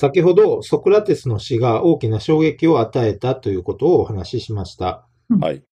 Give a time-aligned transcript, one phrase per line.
[0.00, 5.06] 先ほどソクラテスの死が大きな衝撃を与えたということをお話ししました。
[5.38, 5.62] はい。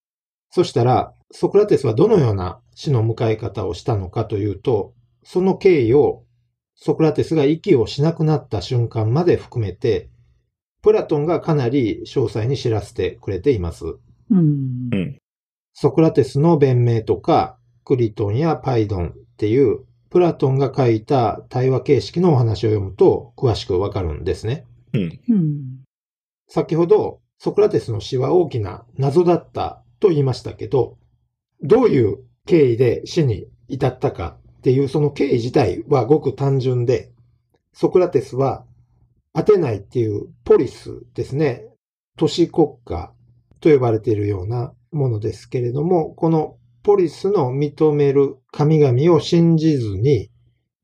[0.51, 6.25] そしたら、ソクラテスはどのような死の迎え方をしたのかというと、その経緯を
[6.75, 10.11] ソクラテスが息をしなくなった瞬間まで含めて、
[10.83, 13.87] プラトンがかなり詳細に知らせてくれています。
[13.87, 14.95] うんう。
[14.95, 15.19] ん。
[15.73, 24.65] ソクラテスの弁明とか、クリトンやパイドンっていう、プラトンが書いた対話形式のお話を読むと詳しくわかるんですね。
[24.95, 25.21] うん。
[25.29, 25.85] うん。
[26.49, 30.97] 先ほど、ソクラテスの死は大きな謎だったと言いましたけど、
[31.63, 37.13] どういう経緯で死に至ったかっていうその経緯自体はごく単純で、
[37.73, 38.65] ソクラテスは
[39.35, 41.67] アテナイっていうポリスですね、
[42.17, 43.13] 都市国家
[43.61, 46.57] と呼ばれているようなものですけれども、この
[46.89, 50.31] ポリスの認める神々を信じずに、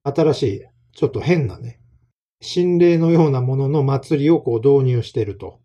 [0.02, 1.80] 新しい、ちょっと変なね、
[2.42, 5.60] 神霊のようなものの祭りをこう導入していると。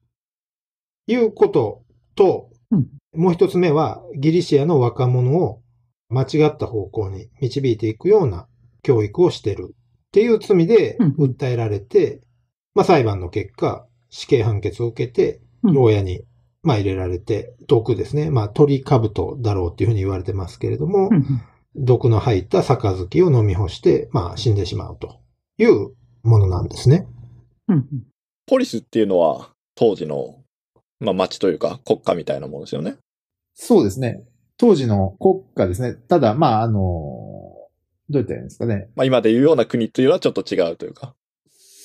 [1.08, 1.84] いうこと
[2.16, 2.88] と、うん。
[3.14, 5.62] もう一つ目はギリシアの若者を
[6.08, 8.48] 間違った方向に導いていくような
[8.82, 9.76] 教育をしているっ
[10.12, 11.16] ていう罪でうん。
[11.16, 12.22] 訴えられて、
[12.76, 15.74] まあ裁判の結果、死刑判決を受けて、うん。
[15.74, 16.22] 牢屋に、
[16.62, 18.30] まあ入れられて、毒ですね。
[18.30, 21.26] まあ鳥兜だろうっていうふうに言われてますけれども、うん
[21.76, 25.22] 毒の入った杯を飲み干して、まあ死んでしまうと
[25.60, 25.94] いう
[26.24, 27.08] ものなんですね。
[27.68, 27.86] うん
[28.48, 30.40] ポリスっていうのは、当時の、
[31.00, 32.98] まあ、町というか、国家みたいなものですよね。
[33.54, 34.24] そうですね。
[34.58, 35.94] 当時の国家ですね。
[35.94, 36.74] ただ、まあ、あの、
[38.10, 38.90] どうやったらいいんですかね。
[38.96, 41.14] まあ、今でいうような国というのはちょっと違うというか。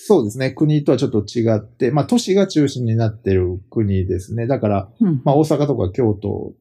[0.07, 0.51] そうですね。
[0.51, 4.47] 国とはちょっと違って、まあ、都市が中心になってる国ですね。
[4.47, 6.55] だから、うんまあ、大阪とか京都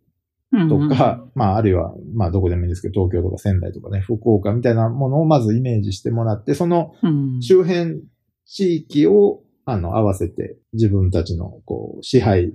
[0.69, 8.03] とか、まあ、あるいは、まあ、どこでもいいんですけど、東京とか仙台とかね、福岡みたいなものをまずイメージしてもらって、そのうん周辺
[8.45, 12.53] 地域を、あの、合わせて自分たちの、こう、支配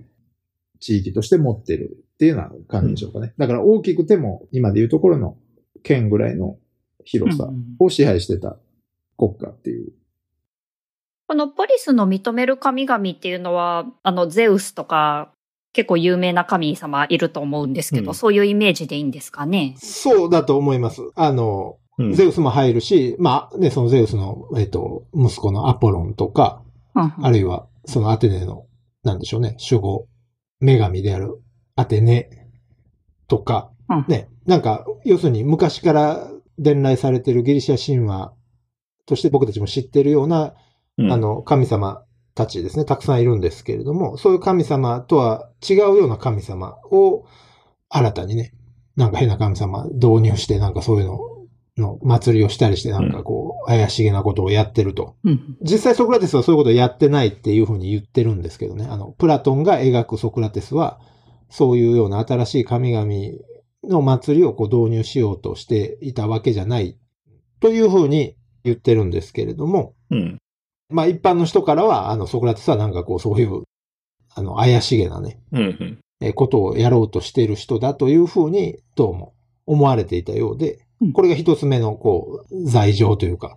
[0.81, 3.35] 地域として持ってるっていうような感じでしょうかね。
[3.37, 5.37] だから大きくても、今でいうところの
[5.83, 6.57] 県ぐらいの
[7.05, 8.59] 広さうんを支配してた
[9.19, 9.93] 国家っていう。
[11.29, 15.31] このポリスの認める神々っていうのは、あの、ゼウスとか、
[15.75, 19.77] 結構有名な神様いると思うんですけど、うんそういうイメージでいいんですかね？
[19.79, 21.03] そうだと思います。
[21.15, 26.63] あの、うんゼウスも入るし、まあね、そのゼウスの、えっと、息子のアポロンとか、
[26.95, 28.65] あるいは、そのアテネの、
[29.03, 30.07] なんでしょうね、守護、
[30.63, 31.43] 女神である
[31.77, 32.31] アテネ
[33.27, 38.33] とか、うんね、なんか、要するに昔から伝来されているギリシャ神話
[39.05, 40.53] として僕たちも知っているような、うん
[41.01, 42.03] あの、神様
[42.35, 47.25] たちですね、たくさんいるんですけれども、そういう神様とは違うような神様を
[47.89, 48.53] 新たにね、
[48.97, 51.21] なんか変な神様導入して、なんかそういうの
[51.79, 55.17] の祭りをしたりして、なんかこう、怪しげなことをやってると。
[55.25, 58.87] うん実際ソクラテスはそういうことをやってないっていうふうに言ってるんですけどね。
[58.91, 60.99] あの、プラトンが描くソクラテスは、
[61.51, 63.07] そういうような新しい神々
[63.85, 66.99] の祭りをこう導入しようとしていたわけじゃない
[67.61, 70.39] というふうに言ってるんですけれども、うん。
[70.91, 73.63] まあ一般の人からは、あの、ソクラテスはなんかこう、そういう、
[74.35, 75.61] あの、怪しげなね、うん。
[75.61, 75.99] うん。
[76.21, 79.35] えーことをやろうとしている人だというふうに、どうも
[79.67, 83.57] 思われていたようでうん、これが一つ目の、こう、罪状というか、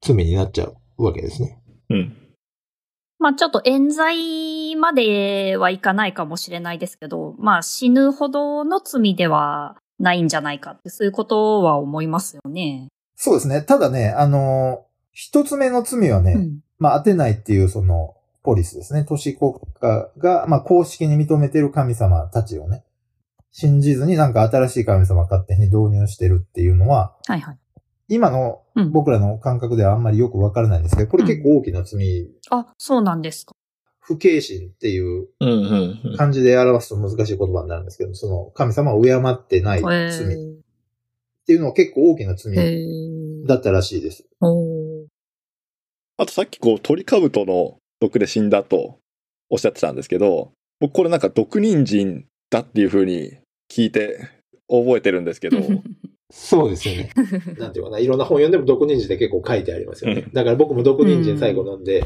[0.00, 1.60] 罪になっちゃうわけですね。
[1.90, 2.16] うん。
[3.18, 12.88] まあちょっと冤罪まではいかないかもしれないですけど、まあ死ぬほどの罪ではないんじゃないかって、そういうことは思いますよね。
[13.16, 13.62] そうですね。
[13.62, 14.83] ただね、あの、
[15.14, 16.58] 一つ目の罪はね、うん。
[16.78, 19.04] まあ、アテナイっていうその、ポリスですね。
[19.04, 22.84] 都市国家が、まあ、公式に認めてる神様たちをね、
[23.50, 27.58] 信じずになんか新しい神様勝手に導入してるっていうのは、はいはい。
[28.08, 33.54] 今のうん僕らの感覚ではあんまりよくわからないんですけど、これ結構大きな罪、あ、そうなんですか。
[34.00, 35.48] 不敬心っていううん。
[35.48, 36.16] うん。
[36.18, 40.56] 漢字で表すと難しい言葉になるんですけど、その神様を敬ってない罪へっー
[41.46, 44.26] ていうのは結構大きなへ罪ーだったらしいです。
[44.40, 44.83] おー
[46.16, 48.98] あとさっきこう、鳥兜の毒で死んだと
[49.50, 53.38] おっしゃってたんですけど、僕これなんか毒人参だっていう風に
[53.70, 54.28] 聞いて
[54.68, 55.58] 覚えてるんですけど、
[56.30, 57.10] そうですよね。
[57.58, 60.24] なんていうかな、いろんな本読んでも毒人参って結構書いてありますよね。
[60.32, 62.04] だから僕も毒人参最後飲んで、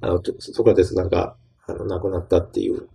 [0.00, 1.36] あの、ソクラテスなんか、
[1.66, 2.88] あの、亡くなったっていう、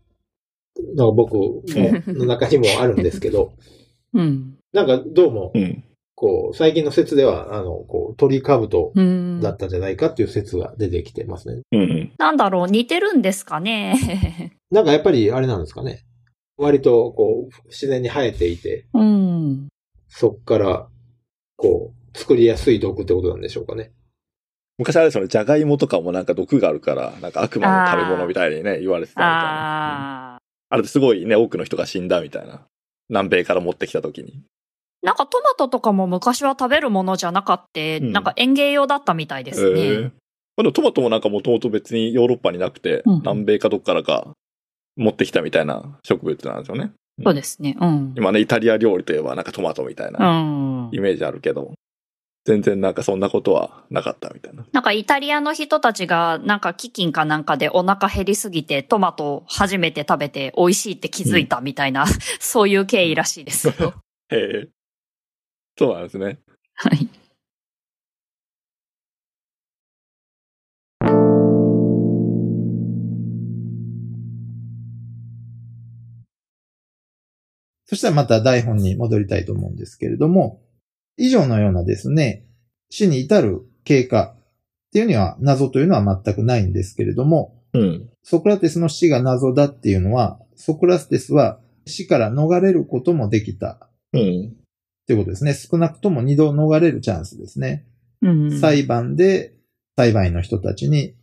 [0.95, 1.63] なんか僕も
[2.07, 3.53] の中にもあるんですけど、
[4.13, 4.57] うん。
[4.73, 5.83] なんかどうもう、ん。
[6.21, 9.41] こう、最近の説では、あの、こう、鳥兜うん。
[9.41, 11.63] だったんじゃないかっていう説が出てきてますね。
[11.71, 12.11] うん。
[12.19, 14.53] なんだろう、似てるんですかね。
[14.69, 16.05] なんかやっぱりあれなんですかね。
[16.57, 19.67] 割と、こう、自然に生えていて、うん。
[20.09, 20.87] そっから、
[21.55, 23.91] こう、作りやすい毒ってことなんでしょうかね。
[24.77, 29.37] 昔あれですよね、じゃがいもとかもなんか毒があるから、なんか悪魔の食べ物みたいにね、言われてたみたいな。
[29.37, 30.41] うんああ。
[30.69, 32.67] あれですごいね、多くの人が死んだみたいな。
[33.09, 34.43] 南米から持ってきた時に。
[35.03, 39.81] なんかトマトとかも昔は食べるものじゃなかって、うんなんか園芸用だったみたいですね。
[39.81, 40.09] えーま
[40.57, 44.33] あ、でもトマトもなんかもともと別にヨーロッパになくて、うん南米かどっからか
[44.95, 46.91] 持ってきたみたいな植物なんですよね。
[47.23, 47.77] そうですね。
[47.79, 48.13] うん。
[48.15, 51.73] 今ね、イタリア料理といえばなんかトマトみたいうなんイメージあるけど、
[52.45, 54.65] 全然なんかそんなことはなかったみたいな。
[54.71, 62.05] なんかイタリアの人たちがなんか飢饉かなんかでお腹減りすぎてトマトを初めて食べて美味しいって気づいたみたいな、
[62.39, 63.93] そういう経緯らしいですよ。
[64.29, 64.67] へえ。
[65.77, 66.39] そうなんですね。
[66.75, 67.07] はい。
[77.85, 80.61] そしたらまた台本に戻りたいと思うんですけれども、
[81.17, 82.45] 以上のようなですね、
[82.89, 88.09] 死に至る経過っていうには謎というのは全くないんですけれども、うん。
[88.23, 94.55] ソクラテスの死が謎だっていうのは、ソクラテスは死から逃れることもできたうん。
[95.07, 95.53] ということですね。
[95.53, 97.85] 少なくとも二度逃れるチャンスですね。
[98.21, 98.59] うん。
[98.59, 99.53] 裁判で
[99.97, 101.15] 裁判員の人たちに、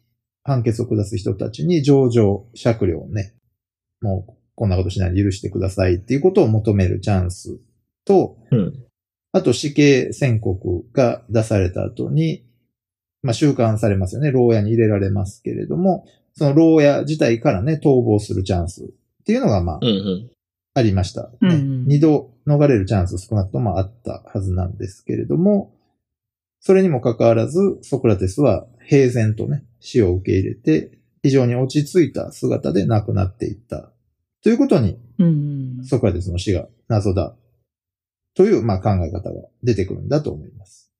[0.45, 3.35] 判決を下す人たちに上場、酌量をね、
[4.01, 7.59] もうこんなことしないで許してくださいっていうことを求めるチャンス
[8.05, 8.85] と、うん。
[9.33, 12.45] あと死刑宣告が出された後に、
[13.23, 14.31] まあ収監されますよね。
[14.31, 18.87] 牢屋に入れられますけれども、その牢屋自体からね、逃亡するチャンスっ
[19.27, 19.89] ていうのがまあうん。
[19.89, 20.31] うん。
[20.79, 25.75] ありました、ねうん二度逃れるチャンス少なくともあったはずなんですけれども、
[26.61, 33.93] それにもかかわらず、ソクラテスは平然とね、死を受け入れて、非常に落ち着いた姿で亡くなっていった。
[34.43, 35.85] ということに、うん。
[35.85, 37.37] ソクラテスの死が謎だ。
[38.35, 40.93] という、まあ、考え方が出てくるんだと思います。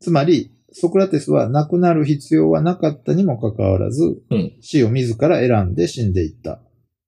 [0.00, 6.54] つまり、ソクラテスは亡くなる必要はなかったにもかかわらず、うん死を自ら選んで死んでいった。
[6.54, 6.60] っ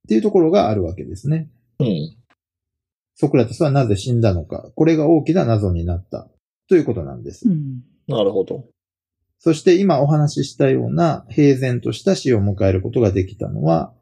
[0.09, 1.51] ていうところがあるわけですね。
[1.79, 2.17] うん。
[3.15, 4.71] ソクラテスはなぜ死んだのか。
[4.75, 6.29] これが大きな謎になった。
[6.69, 7.49] ということなんです。
[7.49, 7.83] うん。
[8.09, 8.67] なるほど。
[9.39, 13.93] そして今お話ししたような平然とした死を迎えることができたのは、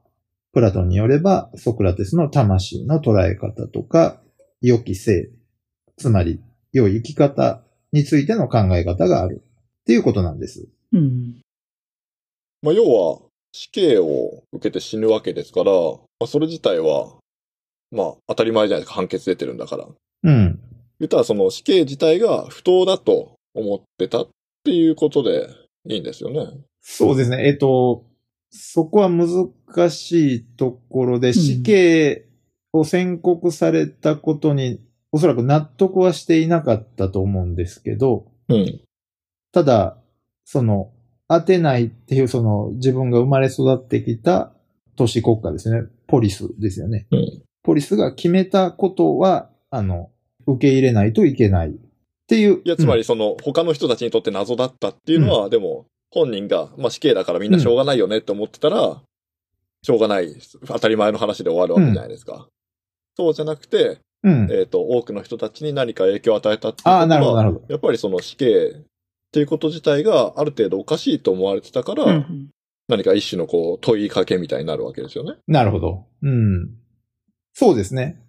[0.52, 4.20] プラトンによればソクラテスの魂の捉え方とか、
[4.60, 5.30] 良き性、
[5.96, 6.40] つまり
[6.72, 7.62] 良い生き方
[7.92, 10.68] についての考え方があるっていうことなんです。
[10.92, 11.40] うん。
[12.62, 13.20] まあ、要は、
[13.52, 17.18] 死刑を受けて死ぬわけですから、まあ、それ自体は、
[17.94, 18.94] まあ、当たり前じゃないですか。
[18.96, 19.86] 判決出てるんだから。
[20.24, 20.60] うん。
[21.00, 24.28] 言ったら、その死刑自体が不当だと思ってたっ
[24.64, 25.48] ていうことで
[25.88, 26.58] いいんですよね。
[26.80, 27.46] そうですね。
[27.46, 28.04] えっ、と、
[28.50, 32.26] そこは難しいところで、死刑
[32.72, 34.80] を宣告されたことに、
[35.12, 38.80] おそらく納得はしていなかったと思うんですけど、うん。
[39.52, 39.96] ただ、
[40.44, 40.90] その、
[41.28, 44.52] 当てないっていう、その、自分が生まれ育ってきた
[44.96, 45.88] 都市国家ですね。
[46.06, 47.06] ポリスですよね。
[47.10, 47.43] うん。
[47.64, 50.10] ポリスが決めたことは、あの、
[50.46, 51.72] 受け入れないといけないっ
[52.28, 52.60] ていう。
[52.64, 59.02] いや、つまり、りその、他の人たちにとって謎だったっていうのは、でも、本人が、まあ死刑だからみんなしょうがないよねって思ってたら、
[59.82, 62.46] しょうがない、当たり前の話で終わるわけじゃないですか。
[63.16, 64.48] そうじゃなくて、うん。
[64.50, 67.64] えっ、と、多くの人たちに何か影響を与えたっていうことは、ああ、なるほど、なるほど。
[67.68, 68.82] やっぱりその死刑っ
[69.32, 72.50] ていうこと自体がある程度おかしいと思われてたから、うん。
[72.88, 75.36] 何か一種のこう問いかけみたいになるわけですよね。
[75.46, 76.06] なるほど。
[76.22, 76.70] うん。
[77.54, 78.20] そうですね。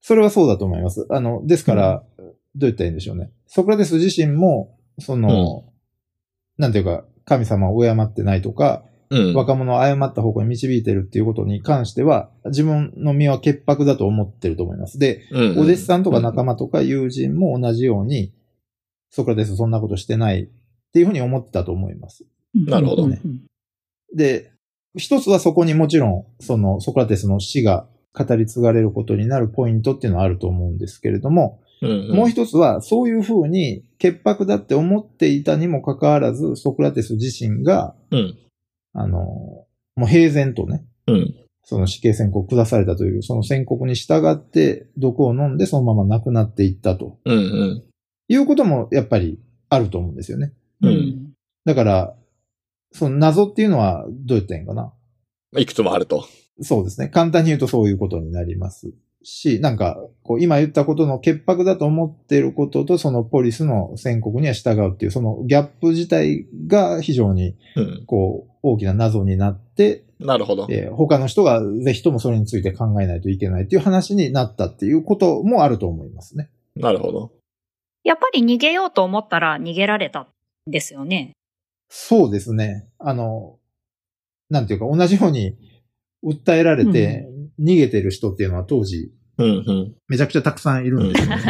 [0.00, 1.06] それはそうだと思います。
[1.10, 3.30] あの、ですから、どう言ったらいいんでしょうね。
[3.48, 5.64] ソクラテス自身も、その、
[6.58, 14.98] なんていうか、神様を敬ってないとか、うん若者を誤った方向に導いてるっていうことに関しては、自分の身は潔白だと思ってると思います。
[14.98, 18.32] で、うんお弟子さんとか仲間とか友人も同じように、
[19.10, 20.48] ソクラテスそんなことしてないっ
[20.92, 22.24] ていうふうに思ってたと思います。
[22.52, 23.20] なるほどね。
[24.14, 24.50] で、
[24.96, 38.38] 一つはそこにもちろん、そのソクラテスの死が語り継がれることになるポイントっていうのはあると思うんですけれども、うんうんもう一つはそういうふうに潔白だって思っていたにもかかわらず、ソクラテス自身が、うん。
[38.94, 41.34] あの、もう平然とね、うん。
[41.64, 47.82] その死刑宣告下されたという、その宣告に従って毒を飲んでそのまま亡くなっていったとうんうん。
[48.28, 49.38] いうこともやっぱり
[49.68, 50.52] あると思うんですよね。
[50.80, 50.88] う。
[50.88, 51.32] うんん。
[51.64, 52.14] だから、
[52.96, 54.92] その謎っていうのはどう言ったらいいんかな？
[55.60, 56.26] いくつもあると。
[56.60, 57.08] そうですね。
[57.08, 68.04] 簡単に言うとそういうことになりますし、なんか、こう、今言ったことの潔白だと思っていることと、そのポリスの宣告には従うっていう、そのギャップ自体が非常に、うん。
[68.06, 70.66] こう、大きな謎になって、なるほど。
[70.70, 76.48] えー他の人がぜひともそれについて考えないといけないっていう話になったっていうこともあると思いますね。
[76.74, 77.32] なるほど。
[78.02, 80.26] やっぱり逃げようと思ったら逃げられたっ
[80.66, 81.32] ですよね。
[81.88, 82.88] そうですね。
[82.98, 83.58] あの、
[84.50, 85.56] なんていうか、同じように
[86.24, 87.28] 訴えられて
[87.60, 89.12] 逃げてる人っていうのは当時。
[90.08, 91.44] めちゃくちゃたくさんいるんですよね。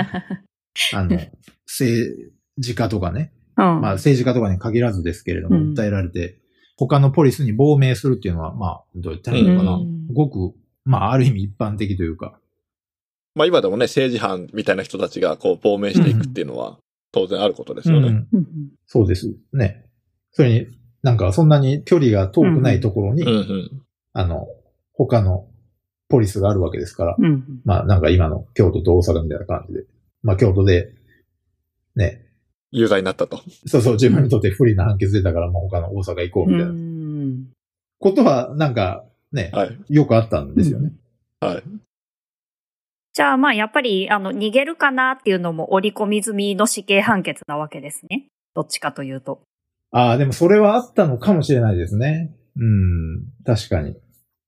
[0.92, 1.18] あの、
[1.66, 3.32] 政治家とかね。
[3.56, 3.64] うん。
[3.64, 6.38] まあ政治家とかに限らずですけれども、うん訴えられて、
[6.76, 9.74] 他のポリスに亡命するっていうのは、まあ、どう言ったらいいのかな。
[9.74, 12.38] うんごく、まあ、ある意味一般的というか。
[13.34, 16.78] まあ今でもね、政治犯みたいな人たちがこう亡命していくっていうのは
[17.12, 18.08] 当然あることですよね。
[18.08, 18.46] うんうん
[18.86, 19.34] そうです。
[19.52, 19.85] ね。
[20.36, 20.66] それに、
[21.02, 23.82] なんかそんなに距離が遠くないところに、うんうん。
[24.12, 24.46] あの、
[24.92, 25.48] 他の
[26.10, 27.62] ポリスがあるわけですから、うん。
[27.64, 29.84] まあなんか今の京都と大阪みたいな感じで、
[30.22, 30.92] まあ京都で、
[31.94, 32.22] ね、
[32.70, 33.40] 有罪になったと。
[33.66, 37.46] そうそう、自分にとって不利な判決出たからもう他の大阪行こうみたいなうん
[37.98, 39.78] ことは、なんかね、はい。
[39.88, 40.92] よくあったんですよね。
[41.40, 41.62] はい。
[43.14, 48.26] じゃあまあやっぱりあの逃げるかなっていうのも織り込み済みの死刑判決なわけですね。
[48.54, 49.40] どっちかというと。
[49.96, 52.30] ああ、でもそれはあったのかもしれないですね。
[52.58, 53.96] うん、確かに。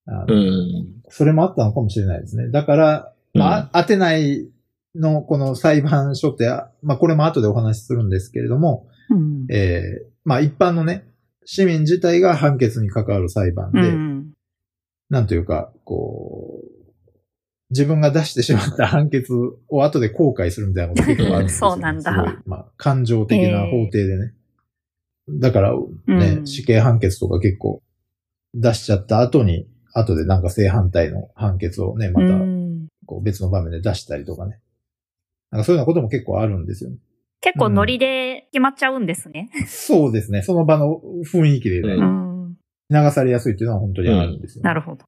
[0.07, 0.87] あのうん。
[1.09, 2.51] それもあったのかもしれないですね。
[2.51, 4.47] だから、まあ、当てない
[4.95, 9.47] のこの裁判所って、あまあこれも後でお話しするんですけれども、うん。
[9.51, 11.09] えーまあ一般のね、
[11.47, 14.33] 市民自体が判決に関わる裁判で、うん。
[15.09, 17.21] なんというか、こう、
[17.71, 19.33] 自分が出してしまった判決
[19.69, 24.35] を後で後悔するみたいなこと結構あるんですよ、 そうなんだまあ、感情的な法廷でね。
[25.29, 27.83] だから、ね、うん死刑判決とか結構
[28.55, 34.61] 出しちゃった後に、後でなんか正反対の判決をね、またうんこう別の場面で出したりとかね。
[35.51, 36.97] なんかそういうようなことも結構あるんですよね。
[37.41, 39.51] 結構ノリで決まっちゃうんですね。
[39.67, 40.43] そうですね。
[40.43, 42.57] その場の雰囲気でね、ううん。
[42.91, 45.05] 流されやすいっていうのは本当にあるんですよ、ねなるほど。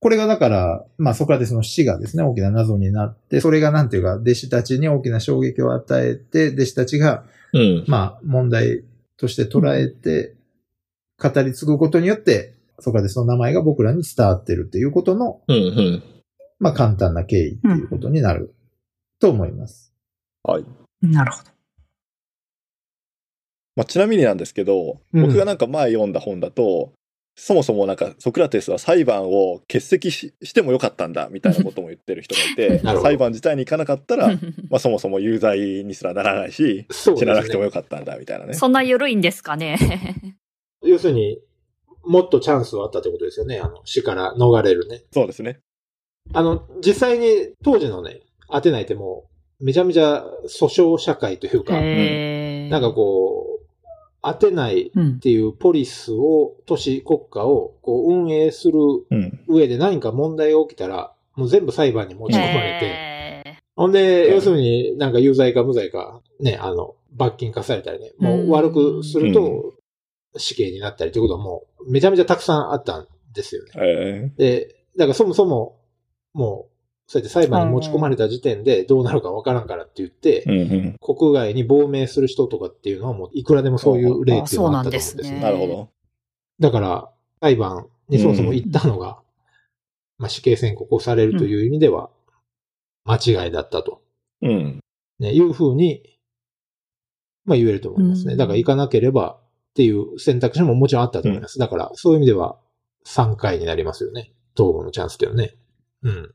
[0.00, 7.84] これがだから、まあソクラテスの死がですね、大きな謎になって、それがなんていうか、弟子たちに大きな衝撃を与えて、弟子たちが、うん。
[7.86, 8.84] まあ問題
[9.16, 10.36] として捉えて、
[11.18, 16.02] 語り継ぐことによって、ソクラテスの名前が僕らに伝わってるっていうことの、うんうん。
[16.58, 18.54] まあ簡単な経緯っていうことになる
[19.18, 19.94] と思います。
[20.42, 20.64] はい。
[21.02, 21.50] なるほど。
[23.76, 26.92] まあ、ちなみになんですけど、うん僕がなんか前読んだ本だと、
[27.38, 34.28] そもそもなんかソクラテスは裁判を欠席ししてもよかったんだみたいなことも言ってる人がいて 裁判自体に行かなかったら、
[34.70, 37.50] まあ、そもそも有罪にすらならないしそう死ななく。
[37.50, 38.54] てもよかったんだみたいなね。
[38.54, 39.78] そんな緩いんですかね。
[40.82, 41.38] 要するに、
[42.04, 43.58] もっとチャンスはあったってことですよね。
[43.58, 45.02] あの、死から逃れるね。
[45.12, 45.60] そうですね。
[46.32, 49.28] あの、実際に当時のね、アテナイっても
[49.60, 53.35] う、めちゃめちゃ訴訟社会というか、なんかこう、
[54.22, 55.18] アテナイうんっ。
[55.18, 58.74] ていうポリスを、都市国家をこう運営する
[59.10, 59.40] うん。
[59.48, 69.74] 上で何か問題が起きたら、もう全部裁判に持ち込まれて、へほんで、うん要するになんか有罪か無罪か、ね、あの、罰金化されたりね、もう悪くするうと
[70.36, 73.70] 死刑になったりということはもうめちゃめちゃたくさんあったんですよね。
[73.76, 75.78] えで、だからそもそも、
[76.32, 76.75] もう、
[77.08, 80.96] そうやって裁判に持ち込まれた時点でどうなるかわからんからって言って、ーうんうん。
[81.16, 85.38] 国外に亡命する人とかっていうのはもういくらでもそういう例っていうのがあったと思うんですよ。
[85.38, 85.88] なるほど。
[86.58, 87.10] だから、
[87.40, 89.20] 裁判にそもそも行ったのが、
[90.18, 92.10] まあ死刑宣告をされるという意味では、
[93.04, 94.02] 間違いだったと、
[94.42, 94.80] うん。
[95.20, 96.18] ね、いうふうに、
[97.44, 98.32] まあ言えると思いますね。
[98.32, 101.60] うんだから行かなければっていう選択肢ももちろんあったと思います。
[101.60, 102.58] だから、そういう意味では
[103.06, 104.32] 3回になりますよね。
[104.58, 105.54] 統合のチャンスっていうのはね。
[106.02, 106.34] うん。